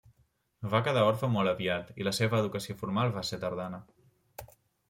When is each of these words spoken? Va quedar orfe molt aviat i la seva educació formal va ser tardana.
Va 0.71 0.79
quedar 0.87 1.03
orfe 1.09 1.29
molt 1.33 1.51
aviat 1.51 1.93
i 2.03 2.09
la 2.09 2.15
seva 2.21 2.39
educació 2.45 2.77
formal 2.83 3.15
va 3.19 3.27
ser 3.33 3.43
tardana. 3.45 3.83